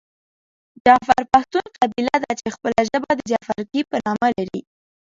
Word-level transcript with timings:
جعفر 0.85 1.21
پښتون 1.33 1.65
قبیله 1.79 2.15
ده 2.23 2.31
چې 2.39 2.47
خپله 2.55 2.79
ژبه 2.89 3.11
د 3.15 3.21
جعفرکي 3.31 3.81
په 3.89 3.97
نامه 4.05 4.27
لري. 4.37 4.61